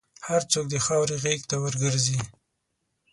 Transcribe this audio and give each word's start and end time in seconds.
هر 0.27 0.41
څوک 0.51 0.65
د 0.69 0.75
خاورې 0.85 1.15
غېږ 1.23 1.41
ته 1.49 1.55
ورګرځي. 1.63 2.19